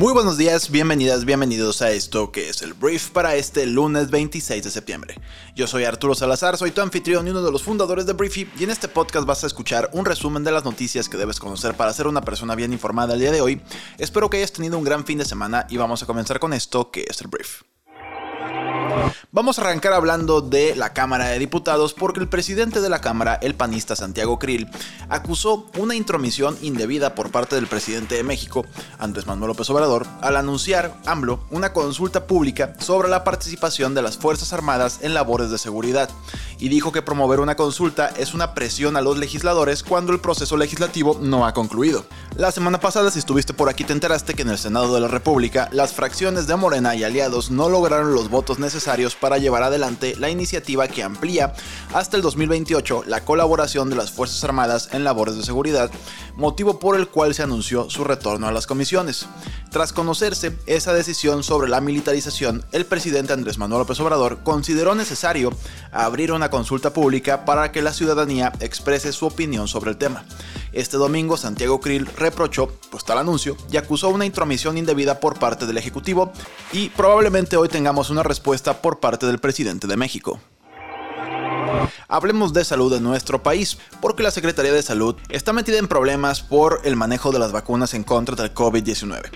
[0.00, 4.64] Muy buenos días, bienvenidas, bienvenidos a esto que es el brief para este lunes 26
[4.64, 5.14] de septiembre.
[5.54, 8.64] Yo soy Arturo Salazar, soy tu anfitrión y uno de los fundadores de Briefy y
[8.64, 11.92] en este podcast vas a escuchar un resumen de las noticias que debes conocer para
[11.92, 13.60] ser una persona bien informada el día de hoy.
[13.98, 16.90] Espero que hayas tenido un gran fin de semana y vamos a comenzar con esto
[16.90, 17.60] que es el brief.
[19.32, 23.38] Vamos a arrancar hablando de la Cámara de Diputados porque el presidente de la Cámara,
[23.42, 24.68] el panista Santiago Krill,
[25.08, 28.66] acusó una intromisión indebida por parte del presidente de México,
[28.98, 34.18] Andrés Manuel López Obrador, al anunciar AMLO una consulta pública sobre la participación de las
[34.18, 36.10] Fuerzas Armadas en labores de seguridad
[36.60, 40.56] y dijo que promover una consulta es una presión a los legisladores cuando el proceso
[40.56, 42.04] legislativo no ha concluido.
[42.36, 45.08] La semana pasada, si estuviste por aquí, te enteraste que en el Senado de la
[45.08, 50.14] República las fracciones de Morena y aliados no lograron los votos necesarios para llevar adelante
[50.18, 51.54] la iniciativa que amplía
[51.94, 55.90] hasta el 2028 la colaboración de las Fuerzas Armadas en labores de seguridad,
[56.36, 59.26] motivo por el cual se anunció su retorno a las comisiones.
[59.70, 65.52] Tras conocerse esa decisión sobre la militarización, el presidente Andrés Manuel López Obrador consideró necesario
[65.92, 70.24] abrir una consulta pública para que la ciudadanía exprese su opinión sobre el tema.
[70.72, 75.66] Este domingo, Santiago Krill reprochó pues tal anuncio y acusó una intromisión indebida por parte
[75.66, 76.32] del Ejecutivo
[76.72, 80.40] y probablemente hoy tengamos una respuesta por parte del presidente de México.
[82.08, 86.42] Hablemos de salud en nuestro país, porque la Secretaría de Salud está metida en problemas
[86.42, 89.30] por el manejo de las vacunas en contra del COVID-19.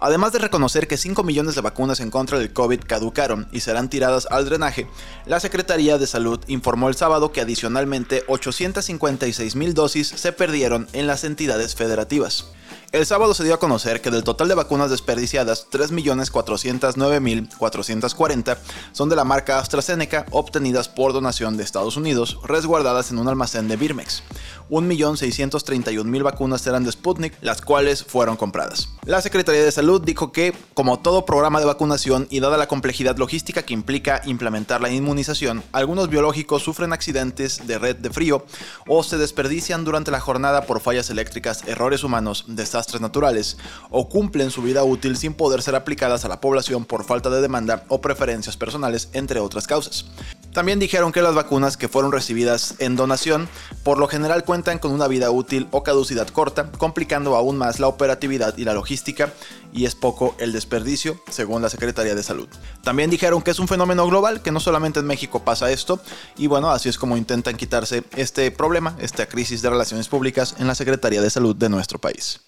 [0.00, 3.90] Además de reconocer que 5 millones de vacunas en contra del COVID caducaron y serán
[3.90, 4.86] tiradas al drenaje,
[5.26, 11.08] la Secretaría de Salud informó el sábado que adicionalmente 856 mil dosis se perdieron en
[11.08, 12.52] las entidades federativas.
[12.90, 18.56] El sábado se dio a conocer que del total de vacunas desperdiciadas, 3.409.440
[18.92, 23.68] son de la marca AstraZeneca obtenidas por donación de Estados Unidos, resguardadas en un almacén
[23.68, 24.22] de Birmex.
[24.70, 28.88] 1.631.000 vacunas eran de Sputnik, las cuales fueron compradas.
[29.04, 33.18] La Secretaría de Salud dijo que, como todo programa de vacunación y dada la complejidad
[33.18, 38.46] logística que implica implementar la inmunización, algunos biológicos sufren accidentes de red de frío
[38.86, 43.56] o se desperdician durante la jornada por fallas eléctricas, errores humanos, desastres naturales
[43.90, 47.40] o cumplen su vida útil sin poder ser aplicadas a la población por falta de
[47.40, 50.06] demanda o preferencias personales, entre otras causas.
[50.52, 53.48] También dijeron que las vacunas que fueron recibidas en donación
[53.84, 57.86] por lo general cuentan con una vida útil o caducidad corta, complicando aún más la
[57.86, 59.32] operatividad y la logística,
[59.72, 62.48] y es poco el desperdicio, según la Secretaría de Salud.
[62.82, 66.00] También dijeron que es un fenómeno global, que no solamente en México pasa esto,
[66.36, 70.66] y bueno, así es como intentan quitarse este problema, esta crisis de relaciones públicas en
[70.66, 72.40] la Secretaría de Salud de nuestro país.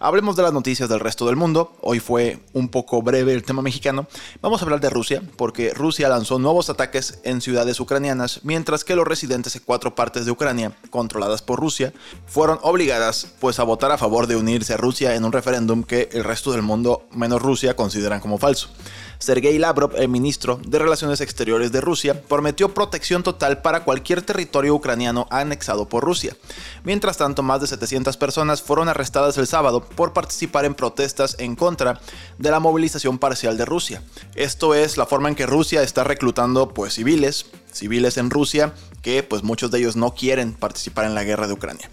[0.00, 1.72] Hablemos de las noticias del resto del mundo.
[1.80, 4.06] Hoy fue un poco breve el tema mexicano.
[4.40, 8.94] Vamos a hablar de Rusia, porque Rusia lanzó nuevos ataques en ciudades ucranianas, mientras que
[8.94, 11.92] los residentes de cuatro partes de Ucrania, controladas por Rusia,
[12.26, 16.08] fueron obligadas pues a votar a favor de unirse a Rusia en un referéndum que
[16.12, 18.68] el resto del mundo, menos Rusia, consideran como falso.
[19.18, 24.76] Sergei Lavrov, el ministro de Relaciones Exteriores de Rusia, prometió protección total para cualquier territorio
[24.76, 26.36] ucraniano anexado por Rusia.
[26.84, 31.56] Mientras tanto, más de 700 personas fueron arrestadas el sábado por participar en protestas en
[31.56, 32.00] contra
[32.38, 34.02] de la movilización parcial de Rusia.
[34.34, 38.72] Esto es la forma en que Rusia está reclutando pues civiles, civiles en Rusia
[39.02, 41.90] que pues muchos de ellos no quieren participar en la guerra de Ucrania.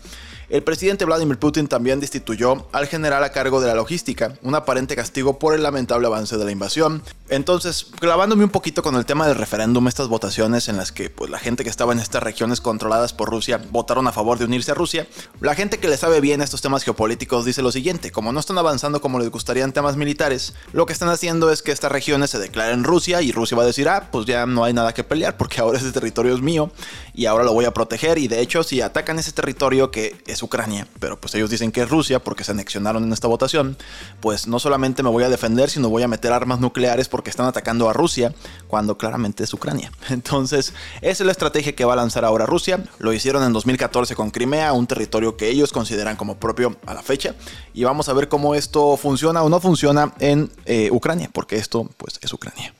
[0.48, 4.96] El presidente Vladimir Putin también destituyó al general a cargo de la logística, un aparente
[4.96, 7.02] castigo por el lamentable avance de la invasión.
[7.30, 11.32] Entonces, clavándome un poquito con el tema del referéndum, estas votaciones en las que pues,
[11.32, 14.72] la gente que estaba en estas regiones controladas por Rusia votaron a favor de unirse
[14.72, 15.08] a Rusia,
[15.42, 18.60] la gente que le sabe bien estos temas geopolíticos dice lo siguiente, como no están
[18.60, 22.30] avanzando como les gustaría en temas militares, lo que están haciendo es que estas regiones
[22.30, 25.04] se declaren Rusia y Rusia va a decir, ah, pues ya no hay nada que
[25.04, 26.72] pelear porque ahora ese territorio es mío
[27.16, 30.44] y ahora lo voy a proteger y de hecho si atacan ese territorio que es
[30.44, 33.78] Ucrania, pero pues ellos dicen que es Rusia porque se anexionaron en esta votación,
[34.20, 37.48] pues no solamente me voy a defender, sino voy a meter armas nucleares porque están
[37.48, 38.34] atacando a Rusia,
[38.68, 39.92] cuando claramente es Ucrania.
[40.10, 42.84] Entonces, esa es la estrategia que va a lanzar ahora Rusia.
[43.00, 47.02] Lo hicieron en 2014 con Crimea, un territorio que ellos consideran como propio a la
[47.02, 47.34] fecha,
[47.74, 51.90] y vamos a ver cómo esto funciona o no funciona en eh, Ucrania, porque esto
[51.98, 52.75] pues es Ucrania.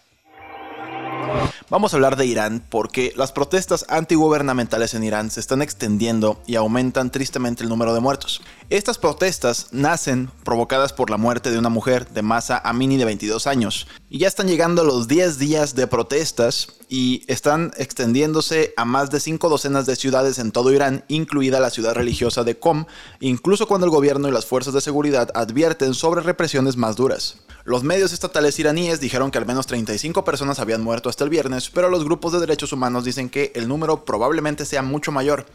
[1.68, 6.58] Vamos a hablar de Irán porque las protestas antigubernamentales en Irán se están extendiendo y
[6.58, 8.44] aumentan tristemente el número de muertos.
[8.70, 13.48] Estas protestas nacen provocadas por la muerte de una mujer de Masa Amini de 22
[13.48, 19.10] años y ya están llegando los 10 días de protestas y están extendiéndose a más
[19.10, 22.86] de 5 docenas de ciudades en todo Irán, incluida la ciudad religiosa de Qom,
[23.20, 27.38] incluso cuando el gobierno y las fuerzas de seguridad advierten sobre represiones más duras.
[27.68, 31.55] Los medios estatales iraníes dijeron que al menos 35 personas habían muerto hasta el viernes,
[31.74, 35.46] pero los grupos de derechos humanos dicen que el número probablemente sea mucho mayor.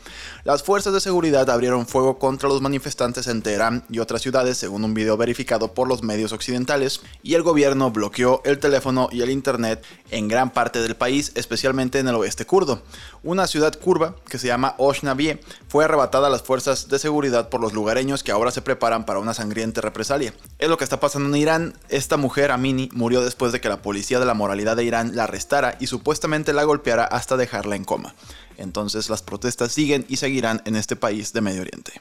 [0.45, 4.85] Las fuerzas de seguridad abrieron fuego contra los manifestantes en Teherán y otras ciudades, según
[4.85, 9.31] un video verificado por los medios occidentales, y el gobierno bloqueó el teléfono y el
[9.31, 12.83] internet en gran parte del país, especialmente en el oeste kurdo.
[13.23, 17.61] Una ciudad curva que se llama Oshnabie fue arrebatada a las fuerzas de seguridad por
[17.61, 20.35] los lugareños que ahora se preparan para una sangrienta represalia.
[20.59, 23.83] Es lo que está pasando en Irán esta mujer, Amini, murió después de que la
[23.83, 27.85] policía de la moralidad de Irán la arrestara y supuestamente la golpeara hasta dejarla en
[27.85, 28.15] coma.
[28.57, 32.01] Entonces las protestas siguen y seguirán en este país de Medio Oriente.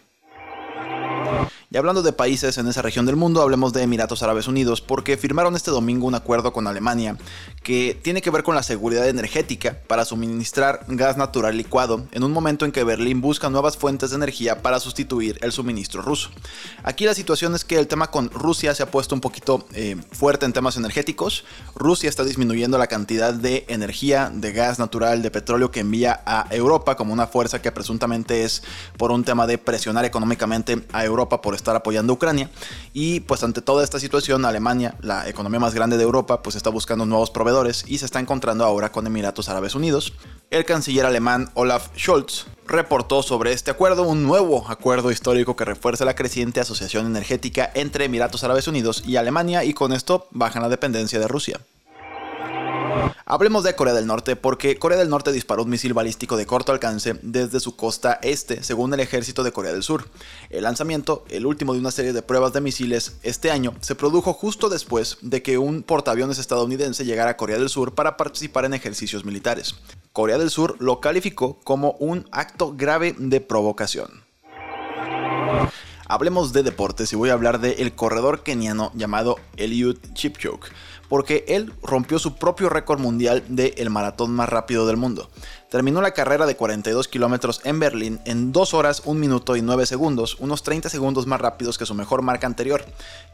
[1.72, 5.18] Y hablando de países en esa región del mundo, hablemos de Emiratos Árabes Unidos, porque
[5.18, 7.18] firmaron este domingo un acuerdo con Alemania
[7.64, 12.32] que tiene que ver con la seguridad energética para suministrar gas natural licuado en un
[12.32, 16.32] momento en que Berlín busca nuevas fuentes de energía para sustituir el suministro ruso.
[16.84, 19.96] Aquí la situación es que el tema con Rusia se ha puesto un poquito eh,
[20.12, 21.46] fuerte en temas energéticos.
[21.76, 26.48] Rusia está disminuyendo la cantidad de energía, de gas natural, de petróleo que envía a
[26.50, 28.64] Europa como una fuerza que presuntamente es
[28.98, 32.50] por un tema de presionar económicamente a Europa por estar apoyando a Ucrania.
[32.94, 36.70] Y pues ante toda esta situación, Alemania, la economía más grande de Europa, pues está
[36.70, 40.14] buscando nuevos proveedores y se está encontrando ahora con Emiratos Árabes Unidos.
[40.50, 46.06] El canciller alemán Olaf Scholz reportó sobre este acuerdo, un nuevo acuerdo histórico que refuerza
[46.06, 50.70] la creciente asociación energética entre Emiratos Árabes Unidos y Alemania y con esto bajan la
[50.70, 51.60] dependencia de Rusia.
[53.32, 56.72] Hablemos de Corea del Norte porque Corea del Norte disparó un misil balístico de corto
[56.72, 60.10] alcance desde su costa este, según el ejército de Corea del Sur.
[60.50, 64.34] El lanzamiento, el último de una serie de pruebas de misiles este año, se produjo
[64.34, 68.74] justo después de que un portaaviones estadounidense llegara a Corea del Sur para participar en
[68.74, 69.76] ejercicios militares.
[70.12, 74.24] Corea del Sur lo calificó como un acto grave de provocación.
[76.10, 80.72] Hablemos de deportes y voy a hablar del corredor keniano llamado Eliud Chipchoge
[81.08, 85.30] porque él rompió su propio récord mundial del el maratón más rápido del mundo.
[85.70, 89.86] Terminó la carrera de 42 kilómetros en Berlín en 2 horas 1 minuto y 9
[89.86, 92.86] segundos, unos 30 segundos más rápidos que su mejor marca anterior.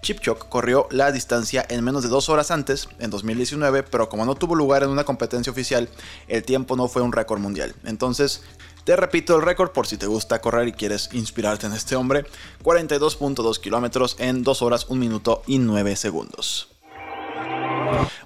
[0.01, 4.36] Chipchok corrió la distancia en menos de 2 horas antes, en 2019, pero como no
[4.36, 5.89] tuvo lugar en una competencia oficial,
[6.28, 7.75] el tiempo no fue un récord mundial.
[7.83, 8.42] Entonces,
[8.86, 12.26] te repito el récord por si te gusta correr y quieres inspirarte en este hombre,
[12.64, 16.70] 42.2 kilómetros en 2 horas 1 minuto y 9 segundos.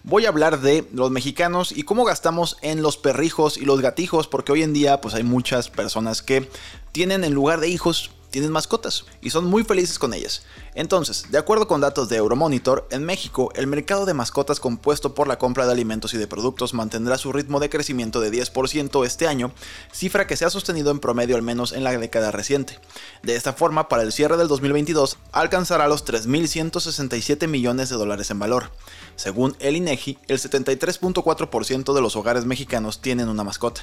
[0.04, 4.28] Voy a hablar de los mexicanos y cómo gastamos en los perrijos y los gatijos,
[4.28, 6.50] porque hoy en día pues hay muchas personas que
[6.92, 10.44] tienen en lugar de hijos tienen mascotas y son muy felices con ellas.
[10.76, 15.28] Entonces, de acuerdo con datos de Euromonitor, en México el mercado de mascotas compuesto por
[15.28, 19.28] la compra de alimentos y de productos mantendrá su ritmo de crecimiento de 10% este
[19.28, 19.52] año,
[19.92, 22.80] cifra que se ha sostenido en promedio al menos en la década reciente.
[23.24, 28.40] De esta forma, para el cierre del 2022 alcanzará los 3.167 millones de dólares en
[28.40, 28.72] valor.
[29.16, 33.82] Según el INEGI, el 73.4% de los hogares mexicanos tienen una mascota.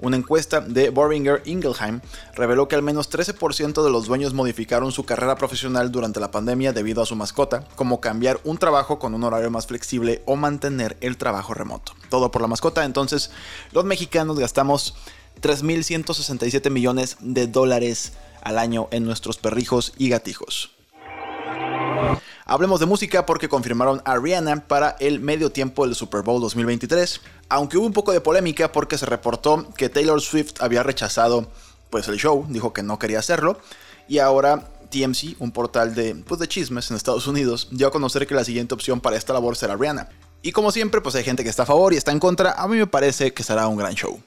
[0.00, 2.00] Una encuesta de Boringer Ingelheim
[2.34, 7.02] reveló que al menos 13% los dueños modificaron su carrera profesional durante la pandemia debido
[7.02, 11.16] a su mascota, como cambiar un trabajo con un horario más flexible o mantener el
[11.16, 11.92] trabajo remoto.
[12.10, 13.30] Todo por la mascota, entonces
[13.72, 14.94] los mexicanos gastamos
[15.42, 18.12] 3.167 millones de dólares
[18.42, 20.70] al año en nuestros perrijos y gatijos.
[22.48, 27.20] Hablemos de música porque confirmaron a Rihanna para el medio tiempo del Super Bowl 2023,
[27.48, 31.48] aunque hubo un poco de polémica porque se reportó que Taylor Swift había rechazado
[31.90, 33.58] pues el show, dijo que no quería hacerlo
[34.08, 38.26] y ahora TMC, un portal de, pues, de chismes en Estados Unidos, dio a conocer
[38.26, 40.08] que la siguiente opción para esta labor será Rihanna.
[40.42, 42.68] Y como siempre, pues hay gente que está a favor y está en contra, a
[42.68, 44.20] mí me parece que será un gran show.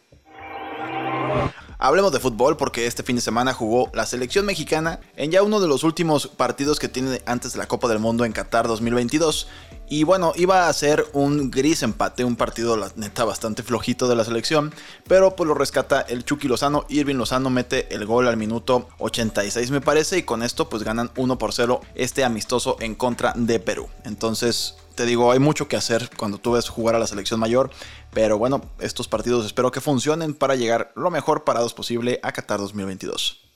[1.81, 5.61] Hablemos de fútbol porque este fin de semana jugó la selección mexicana en ya uno
[5.61, 9.47] de los últimos partidos que tiene antes de la Copa del Mundo en Qatar 2022.
[9.91, 14.15] Y bueno, iba a ser un gris empate, un partido la neta bastante flojito de
[14.15, 14.71] la selección,
[15.07, 16.85] pero pues lo rescata el Chucky Lozano.
[16.89, 21.09] Irving Lozano mete el gol al minuto 86 me parece y con esto pues ganan
[21.17, 23.89] 1 por 0 este amistoso en contra de Perú.
[24.03, 27.71] Entonces te digo, hay mucho que hacer cuando tú ves jugar a la selección mayor,
[28.13, 32.59] pero bueno, estos partidos espero que funcionen para llegar lo mejor parados posible a Qatar
[32.59, 33.48] 2022.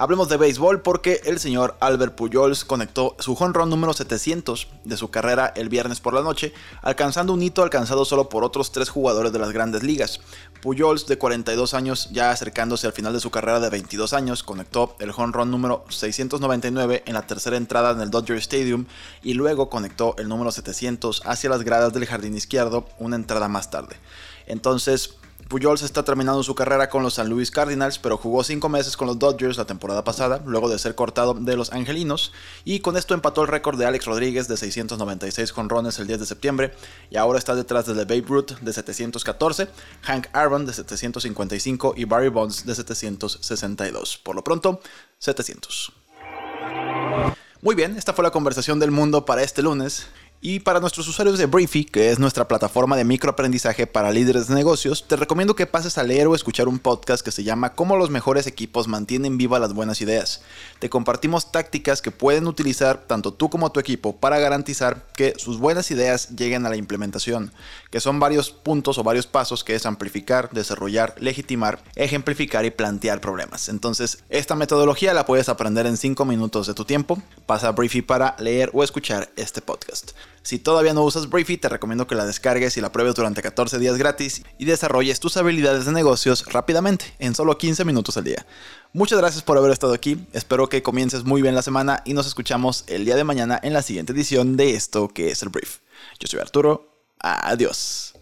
[0.00, 5.10] Hablemos de béisbol porque el señor Albert Pujols conectó su run número 700 de su
[5.10, 9.30] carrera el viernes por la noche, alcanzando un hito alcanzado solo por otros tres jugadores
[9.30, 10.20] de las grandes ligas.
[10.62, 14.96] Pujols, de 42 años, ya acercándose al final de su carrera de 22 años, conectó
[15.00, 18.86] el run número 699 en la tercera entrada en el Dodger Stadium
[19.22, 23.70] y luego conectó el número 700 hacia las gradas del jardín izquierdo una entrada más
[23.70, 23.96] tarde.
[24.46, 25.19] Entonces,
[25.50, 29.08] Pujols está terminando su carrera con los San Luis Cardinals, pero jugó 5 meses con
[29.08, 32.32] los Dodgers la temporada pasada, luego de ser cortado de los Angelinos,
[32.64, 36.26] y con esto empató el récord de Alex Rodríguez de 696 jonrones el 10 de
[36.26, 36.72] septiembre,
[37.10, 39.66] y ahora está detrás de Babe Ruth de 714,
[40.02, 44.18] Hank Aaron de 755 y Barry Bonds de 762.
[44.18, 44.80] Por lo pronto,
[45.18, 45.92] 700.
[47.60, 50.06] Muy bien, esta fue la conversación del mundo para este lunes.
[50.42, 54.54] Y para nuestros usuarios de Briefy, que es nuestra plataforma de microaprendizaje para líderes de
[54.54, 57.98] negocios, te recomiendo que pases a leer o escuchar un podcast que se llama Cómo
[57.98, 60.40] los mejores equipos mantienen vivas las buenas ideas.
[60.78, 65.58] Te compartimos tácticas que pueden utilizar tanto tú como tu equipo para garantizar que sus
[65.58, 67.52] buenas ideas lleguen a la implementación,
[67.90, 73.20] que son varios puntos o varios pasos que es amplificar, desarrollar, legitimar, ejemplificar y plantear
[73.20, 73.68] problemas.
[73.68, 77.22] Entonces, esta metodología la puedes aprender en 5 minutos de tu tiempo.
[77.44, 80.12] Pasa a Briefy para leer o escuchar este podcast.
[80.42, 83.78] Si todavía no usas Briefy, te recomiendo que la descargues y la pruebes durante 14
[83.78, 88.46] días gratis y desarrolles tus habilidades de negocios rápidamente, en solo 15 minutos al día.
[88.92, 92.26] Muchas gracias por haber estado aquí, espero que comiences muy bien la semana y nos
[92.26, 95.78] escuchamos el día de mañana en la siguiente edición de esto que es el Brief.
[96.18, 98.14] Yo soy Arturo, adiós.